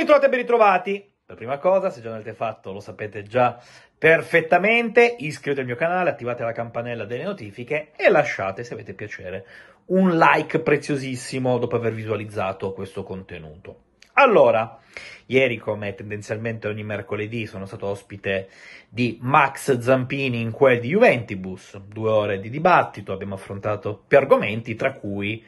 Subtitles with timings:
[0.00, 1.12] ritrovati e ben ritrovati!
[1.30, 3.60] Per prima cosa, se già non l'avete fatto, lo sapete già
[3.96, 9.46] perfettamente, iscrivetevi al mio canale, attivate la campanella delle notifiche e lasciate, se avete piacere,
[9.86, 13.82] un like preziosissimo dopo aver visualizzato questo contenuto.
[14.14, 14.78] Allora,
[15.26, 18.48] ieri, come tendenzialmente ogni mercoledì, sono stato ospite
[18.88, 24.74] di Max Zampini in quel di Juventibus, due ore di dibattito, abbiamo affrontato più argomenti,
[24.74, 25.44] tra cui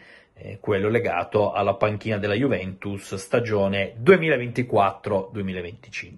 [0.60, 6.14] quello legato alla panchina della Juventus stagione 2024-2025.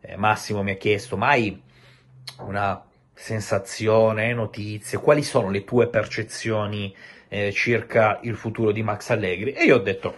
[0.00, 1.60] Eh, Massimo mi ha chiesto, mai
[2.38, 2.84] una
[3.14, 6.94] sensazione, notizie, quali sono le tue percezioni
[7.28, 9.52] eh, circa il futuro di Max Allegri?
[9.52, 10.14] E io ho detto,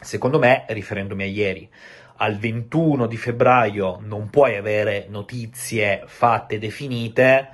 [0.00, 1.68] secondo me, riferendomi a ieri,
[2.16, 7.48] al 21 di febbraio non puoi avere notizie fatte, definite,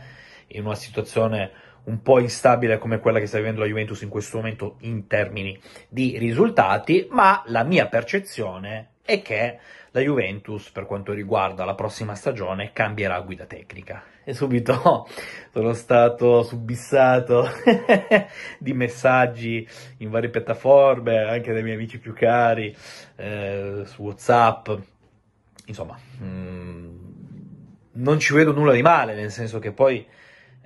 [0.49, 1.51] in una situazione
[1.89, 5.59] un po' instabile come quella che sta vivendo la Juventus in questo momento in termini
[5.89, 9.59] di risultati, ma la mia percezione è che
[9.93, 14.05] la Juventus, per quanto riguarda la prossima stagione, cambierà guida tecnica.
[14.23, 15.09] E subito
[15.51, 17.49] sono stato subissato
[18.61, 19.67] di messaggi
[19.99, 22.77] in varie piattaforme, anche dai miei amici più cari,
[23.17, 24.69] eh, su WhatsApp.
[25.65, 26.97] Insomma, mh, mm,
[27.93, 30.07] non ci vedo nulla di male, nel senso che poi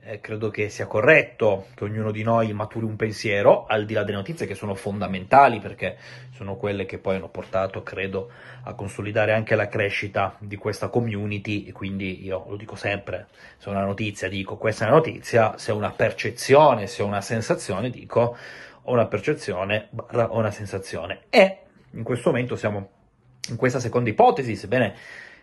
[0.05, 4.03] eh, credo che sia corretto che ognuno di noi maturi un pensiero, al di là
[4.03, 5.97] delle notizie che sono fondamentali perché
[6.33, 8.31] sono quelle che poi hanno portato, credo,
[8.65, 11.65] a consolidare anche la crescita di questa community.
[11.67, 13.29] E quindi io lo dico sempre,
[13.59, 18.37] se una notizia dico questa è una notizia, se una percezione, se una sensazione dico
[18.85, 21.23] ho una percezione ho una sensazione.
[21.31, 21.59] E
[21.93, 22.89] in questo momento siamo
[23.51, 24.95] in questa seconda ipotesi, sebbene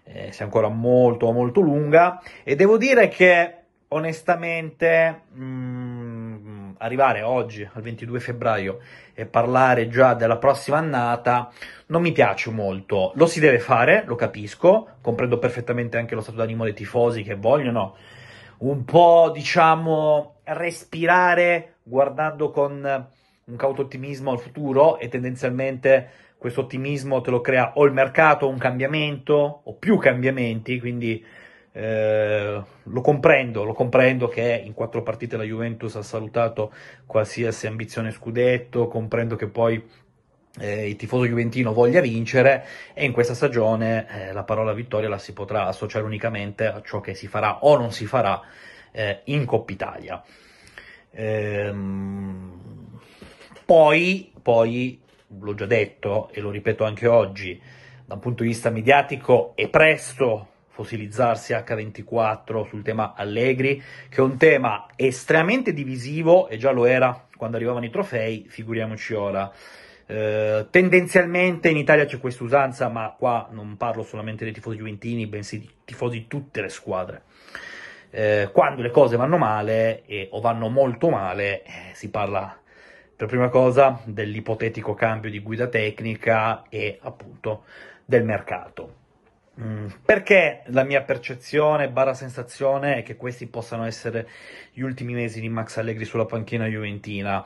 [0.04, 2.22] eh, sia ancora molto molto lunga.
[2.44, 3.59] E devo dire che
[3.90, 8.80] onestamente mh, mm, arrivare oggi al 22 febbraio
[9.14, 11.52] e parlare già della prossima annata
[11.88, 13.12] non mi piace molto.
[13.16, 17.36] Lo si deve fare, lo capisco, comprendo perfettamente anche lo stato d'animo dei tifosi che
[17.36, 17.96] vogliono
[18.60, 23.08] un po', diciamo, respirare guardando con
[23.46, 28.48] un cauto ottimismo al futuro e tendenzialmente questo ottimismo te lo crea o il mercato,
[28.48, 31.26] un cambiamento o più cambiamenti, quindi
[31.72, 36.74] eh, lo comprendo, lo comprendo che in quattro partite la Juventus ha salutato
[37.06, 39.84] qualsiasi ambizione scudetto, comprendo che poi
[40.60, 45.20] eh, il tifoso juventino voglia vincere e in questa stagione eh, la parola vittoria la
[45.20, 48.42] si potrà associare unicamente a ciò che si farà o non si farà
[48.92, 50.24] eh, in Coppa Italia.
[51.12, 53.00] Ehm,
[53.66, 55.00] poi, poi,
[55.40, 57.62] l'ho già detto e lo ripeto anche oggi,
[58.06, 60.49] da un punto di vista mediatico è presto
[60.80, 67.28] fossilizzarsi H24 sul tema Allegri, che è un tema estremamente divisivo e già lo era
[67.36, 69.52] quando arrivavano i trofei, figuriamoci ora.
[70.06, 75.28] Eh, tendenzialmente in Italia c'è questa usanza, ma qua non parlo solamente dei tifosi juventini,
[75.28, 77.24] bensì di tifosi di tutte le squadre.
[78.10, 82.58] Eh, quando le cose vanno male e, o vanno molto male, eh, si parla
[83.16, 87.66] per prima cosa dell'ipotetico cambio di guida tecnica e appunto
[88.06, 89.00] del mercato.
[89.62, 94.30] Mm, perché la mia percezione, barra sensazione, è che questi possano essere
[94.72, 97.46] gli ultimi mesi di Max Allegri sulla panchina juventina?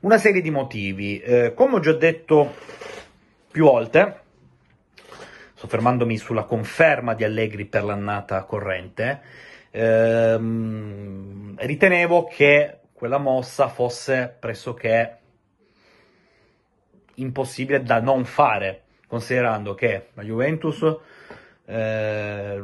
[0.00, 1.18] Una serie di motivi.
[1.18, 2.54] Eh, come ho già detto
[3.50, 4.20] più volte,
[5.54, 9.20] soffermandomi sulla conferma di Allegri per l'annata corrente,
[9.72, 15.16] ehm, ritenevo che quella mossa fosse pressoché
[17.14, 20.84] impossibile da non fare, considerando che la Juventus
[21.70, 22.62] eh,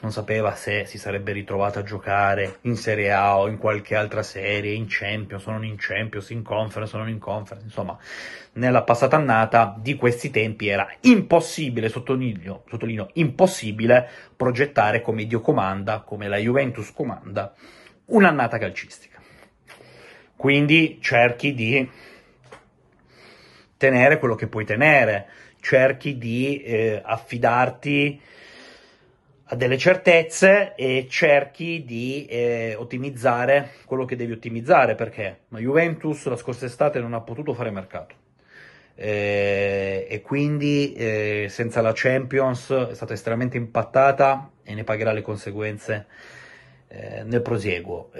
[0.00, 4.24] non sapeva se si sarebbe ritrovato a giocare in Serie A o in qualche altra
[4.24, 7.96] serie, in Champions non in Champions, in Conference non in Conference, insomma,
[8.54, 16.00] nella passata annata di questi tempi era impossibile, sottolineo, sottolineo impossibile, progettare come Dio comanda,
[16.00, 17.54] come la Juventus comanda,
[18.06, 19.20] un'annata calcistica.
[20.34, 21.88] Quindi cerchi di
[23.76, 25.28] tenere quello che puoi tenere,
[25.64, 28.20] cerchi di eh, affidarti
[29.44, 36.26] a delle certezze e cerchi di eh, ottimizzare quello che devi ottimizzare perché la Juventus
[36.26, 38.14] la scorsa estate non ha potuto fare mercato
[38.94, 45.22] eh, e quindi eh, senza la Champions è stata estremamente impattata e ne pagherà le
[45.22, 46.06] conseguenze
[46.88, 48.10] eh, nel prosieguo.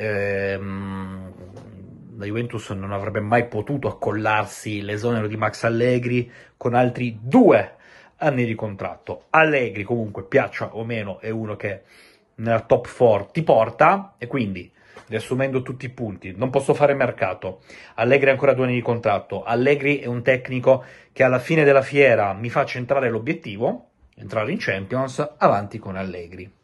[2.16, 7.74] La Juventus non avrebbe mai potuto accollarsi l'esonero di Max Allegri con altri due
[8.18, 9.24] anni di contratto.
[9.30, 11.82] Allegri comunque, piaccia o meno, è uno che
[12.36, 14.70] nella top 4 ti porta e quindi
[15.06, 17.62] riassumendo tutti i punti, non posso fare mercato.
[17.94, 19.42] Allegri ha ancora due anni di contratto.
[19.42, 24.58] Allegri è un tecnico che alla fine della fiera mi fa centrare l'obiettivo, entrare in
[24.60, 26.62] Champions, avanti con Allegri.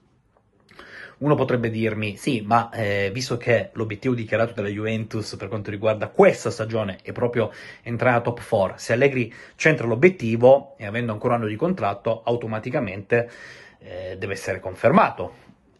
[1.20, 6.08] Uno potrebbe dirmi, sì, ma eh, visto che l'obiettivo dichiarato dalla Juventus per quanto riguarda
[6.08, 7.52] questa stagione è proprio
[7.82, 12.22] entrare a top 4, se Allegri centra l'obiettivo e avendo ancora un anno di contratto,
[12.25, 13.31] automaticamente
[13.81, 15.34] eh, deve essere confermato.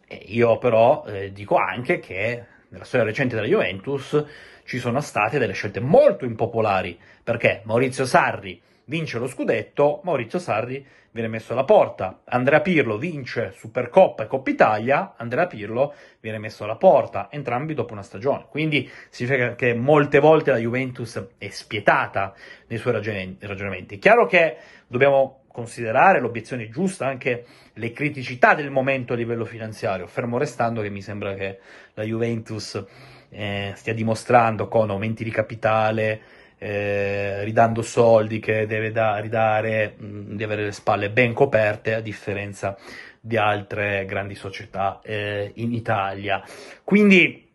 [0.07, 4.23] E io però eh, dico anche che nella storia recente della Juventus
[4.63, 8.61] ci sono state delle scelte molto impopolari, perché Maurizio Sarri
[8.91, 12.23] vince lo scudetto, Maurizio Sarri viene messo alla porta.
[12.25, 17.93] Andrea Pirlo vince Supercoppa e Coppa Italia, Andrea Pirlo viene messo alla porta, entrambi dopo
[17.93, 18.47] una stagione.
[18.49, 22.33] Quindi significa che molte volte la Juventus è spietata
[22.67, 22.91] nei suoi
[23.39, 23.97] ragionamenti.
[23.97, 24.57] Chiaro che
[24.87, 30.89] dobbiamo considerare l'obiezione giusta anche le criticità del momento a livello finanziario, fermo restando che
[30.89, 31.59] mi sembra che
[31.93, 32.83] la Juventus
[33.29, 36.21] eh, stia dimostrando con aumenti di capitale,
[36.63, 42.01] eh, ridando soldi che deve da, ridare, mh, di avere le spalle ben coperte, a
[42.01, 42.77] differenza
[43.19, 46.43] di altre grandi società eh, in Italia.
[46.83, 47.49] Quindi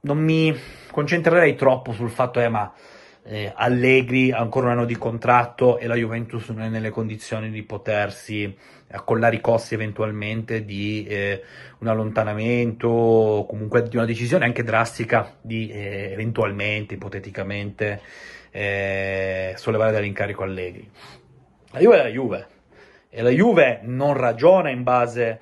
[0.00, 0.52] non mi
[0.90, 2.72] concentrerei troppo sul fatto, eh, ma
[3.22, 7.62] eh, Allegri ancora un anno di contratto e la Juventus non è nelle condizioni di
[7.62, 8.52] potersi
[8.90, 11.42] accollare i costi eventualmente di eh,
[11.78, 18.00] un allontanamento o comunque di una decisione anche drastica di eh, eventualmente, ipoteticamente,
[18.50, 20.90] eh, sollevare dall'incarico Allegri.
[21.72, 22.46] La Juve è la Juve
[23.10, 25.40] e la Juve non ragiona in base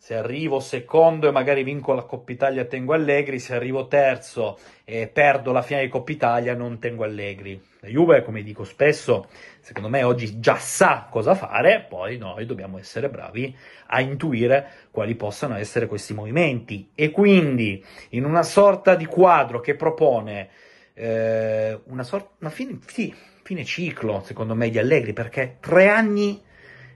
[0.00, 5.08] se arrivo secondo e magari vinco la Coppa Italia tengo Allegri, se arrivo terzo e
[5.08, 7.60] perdo la finale di Coppa Italia non tengo Allegri.
[7.80, 9.28] La Juve, come dico spesso,
[9.60, 13.54] secondo me oggi già sa cosa fare, poi noi dobbiamo essere bravi
[13.88, 19.74] a intuire quali possano essere questi movimenti e quindi in una sorta di quadro che
[19.74, 20.48] propone
[20.94, 23.12] eh, una, sorta, una fine, sì,
[23.42, 26.40] fine ciclo, secondo me, di Allegri, perché tre anni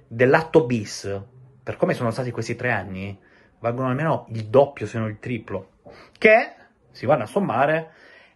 [0.07, 1.31] dell'atto bis
[1.63, 3.17] per come sono stati questi tre anni,
[3.61, 5.71] valgono almeno il doppio, se non il triplo,
[6.19, 6.53] che
[6.91, 7.91] si vanno a sommare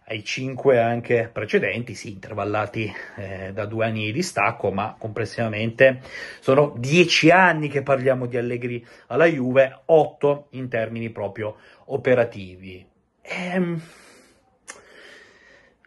[0.09, 5.99] ai cinque anche precedenti, sì, intervallati eh, da due anni di distacco, ma complessivamente
[6.39, 12.87] sono dieci anni che parliamo di Allegri alla Juve, otto in termini proprio operativi.
[13.21, 13.81] Ehm,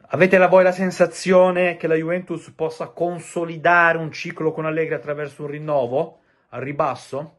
[0.09, 5.45] avete la voi la sensazione che la Juventus possa consolidare un ciclo con Allegri attraverso
[5.45, 6.20] un rinnovo?
[6.51, 7.39] Al ribasso?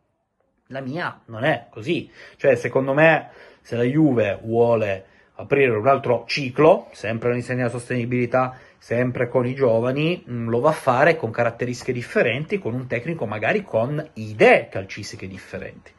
[0.68, 2.10] La mia non è così.
[2.38, 3.30] Cioè, secondo me,
[3.62, 5.06] se la Juve vuole
[5.36, 10.70] aprire un altro ciclo, sempre all'insegna della sostenibilità, sempre con i giovani, mm, lo va
[10.70, 15.92] a fare con caratteristiche differenti, con un tecnico magari con idee calcistiche differenti.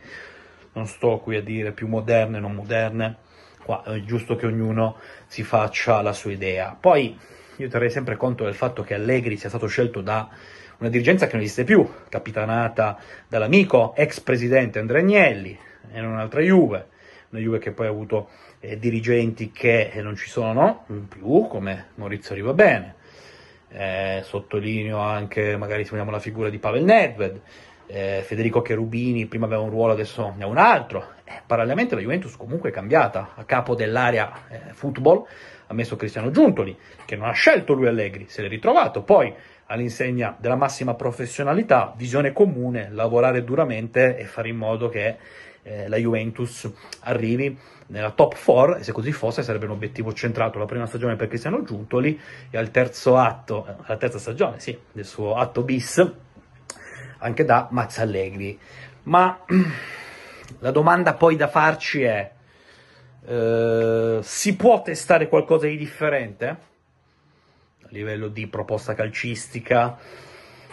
[0.74, 3.16] Non sto qui a dire più moderne, non moderne,
[3.64, 6.76] qua è giusto che ognuno si faccia la sua idea.
[6.78, 7.18] Poi
[7.56, 10.28] io terrei sempre conto del fatto che Allegri sia stato scelto da
[10.82, 12.98] una dirigenza che non esiste più, capitanata
[13.28, 15.56] dall'amico ex presidente Andrea Agnelli,
[15.92, 16.88] era un'altra Juve,
[17.30, 21.90] una Juve che poi ha avuto eh, dirigenti che eh, non ci sono più, come
[21.94, 22.96] Maurizio Rivabene.
[23.68, 27.40] Eh, sottolineo anche, magari se vogliamo, la figura di Pavel Nedved,
[27.86, 31.12] eh, Federico Cherubini prima aveva un ruolo, adesso ne ha un altro.
[31.22, 35.26] Eh, parallelamente la Juventus comunque è cambiata, a capo dell'area eh, football
[35.68, 39.32] ha messo Cristiano Giuntoli, che non ha scelto lui Allegri, se l'è ritrovato, poi
[39.66, 45.16] all'insegna della massima professionalità, visione comune, lavorare duramente e fare in modo che
[45.62, 46.70] eh, la Juventus
[47.00, 47.56] arrivi
[47.86, 51.28] nella top 4 e se così fosse sarebbe un obiettivo centrato la prima stagione per
[51.28, 52.18] Cristiano Giuntoli
[52.50, 56.12] e al terzo atto, eh, alla terza stagione sì, del suo atto bis
[57.18, 58.58] anche da Max Allegri.
[59.04, 59.38] Ma
[60.58, 62.30] la domanda poi da farci è
[63.24, 66.70] eh, si può testare qualcosa di differente?
[67.88, 69.98] Livello di proposta calcistica,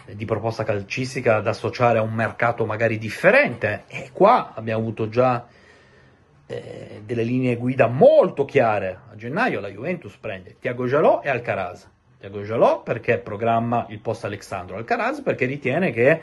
[0.06, 3.84] di proposta calcistica da associare a un mercato magari differente.
[3.88, 5.48] E qua abbiamo avuto già
[6.46, 9.00] eh, delle linee guida molto chiare.
[9.12, 11.88] A gennaio la Juventus prende Tiago Jalò e Alcaraz.
[12.20, 16.22] Tiago Jalò perché programma il post Alexandro Alcaraz perché ritiene che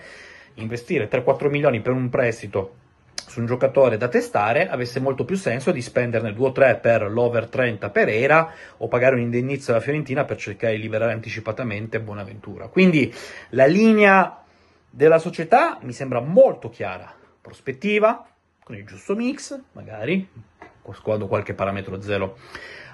[0.54, 2.74] investire 3-4 milioni per un prestito
[3.26, 7.10] su un giocatore da testare avesse molto più senso di spenderne 2 o 3 per
[7.10, 12.00] l'over 30 per Era o pagare un indennizzo alla Fiorentina per cercare di liberare anticipatamente
[12.00, 12.68] Buonaventura.
[12.68, 13.12] Quindi
[13.50, 14.42] la linea
[14.88, 18.26] della società mi sembra molto chiara, prospettiva,
[18.62, 20.28] con il giusto mix, magari,
[20.92, 22.38] squadro qualche parametro zero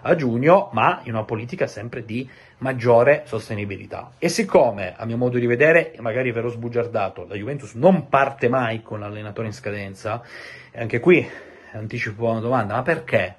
[0.03, 2.29] a giugno, ma in una politica sempre di
[2.59, 4.13] maggiore sostenibilità.
[4.19, 8.83] E siccome, a mio modo di vedere, magari verrò sbugiardato, la Juventus non parte mai
[8.83, 10.23] con l'allenatore in scadenza,
[10.71, 11.29] e anche qui
[11.73, 13.37] anticipo una domanda, ma perché?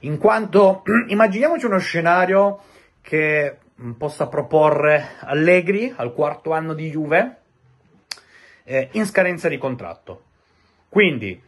[0.00, 2.60] In quanto, immaginiamoci uno scenario
[3.00, 3.58] che
[3.96, 7.36] possa proporre Allegri al quarto anno di Juve
[8.64, 10.22] eh, in scadenza di contratto.
[10.88, 11.40] Quindi,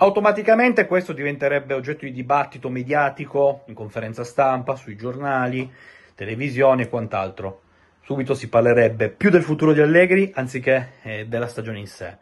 [0.00, 5.70] automaticamente questo diventerebbe oggetto di dibattito mediatico in conferenza stampa, sui giornali,
[6.14, 7.62] televisione e quant'altro.
[8.02, 12.16] Subito si parlerebbe più del futuro di Allegri anziché eh, della stagione in sé.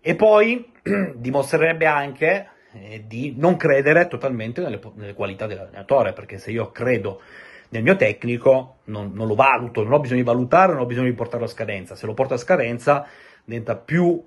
[0.00, 0.72] E poi
[1.16, 7.20] dimostrerebbe anche eh, di non credere totalmente nelle, nelle qualità dell'allenatore, perché se io credo
[7.70, 11.08] nel mio tecnico non, non, lo valuto, non ho bisogno di valutare, non ho bisogno
[11.08, 11.96] di portarlo a scadenza.
[11.96, 13.04] Se lo porto a scadenza
[13.44, 14.22] diventa più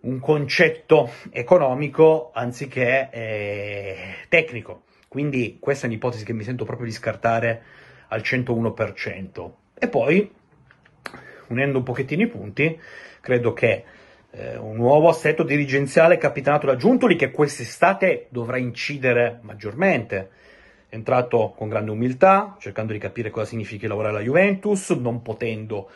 [0.00, 3.96] un concetto economico anziché eh,
[4.28, 4.82] tecnico.
[5.08, 7.62] Quindi questa è un'ipotesi che mi sento proprio di scartare
[8.08, 9.50] al 101%.
[9.74, 10.30] E poi,
[11.48, 12.78] unendo un pochettino i punti,
[13.20, 13.84] credo che
[14.30, 20.30] eh, un nuovo assetto dirigenziale capitanato da Giuntoli che quest'estate dovrà incidere maggiormente.
[20.88, 25.90] È entrato con grande umiltà, cercando di capire cosa significhi lavorare alla Juventus, non potendo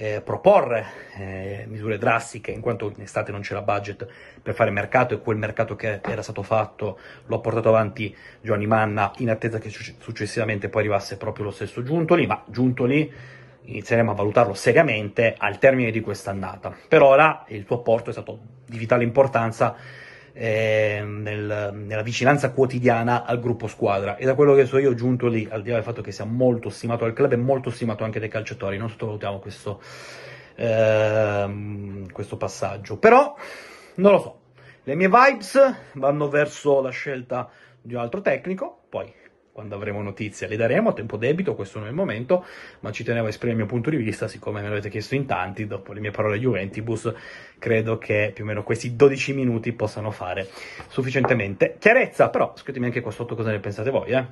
[0.00, 0.86] eh, proporre
[1.16, 4.06] eh, misure drastiche, in quanto in estate non c'era budget
[4.40, 8.66] per fare mercato e quel mercato che era stato fatto lo ha portato avanti Giovanni
[8.66, 13.12] Manna in attesa che successivamente poi arrivasse proprio lo stesso Giuntoli, ma Giuntoli
[13.62, 16.74] inizieremo a valutarlo seriamente al termine di quest'annata.
[16.86, 19.74] Per ora il tuo apporto è stato di vitale importanza
[20.40, 24.16] eh, nel, nella vicinanza quotidiana al gruppo squadra.
[24.16, 26.24] E da quello che so io giunto lì, al di là del fatto che sia
[26.24, 29.82] molto stimato dal club e molto stimato anche dai calciatori, non sottovalutiamo questo,
[30.54, 32.98] eh, questo passaggio.
[32.98, 33.34] Però
[33.96, 34.40] non lo so,
[34.84, 37.50] le mie vibes vanno verso la scelta
[37.82, 39.12] di un altro tecnico, poi
[39.58, 42.44] quando avremo notizie le daremo a tempo debito, questo non è il momento,
[42.78, 45.26] ma ci tenevo a esprimere il mio punto di vista, siccome me l'avete chiesto in
[45.26, 47.12] tanti, dopo le mie parole Juventibus,
[47.58, 50.46] credo che più o meno questi 12 minuti possano fare
[50.86, 54.26] sufficientemente chiarezza, però scrivetemi anche qua sotto cosa ne pensate voi, eh.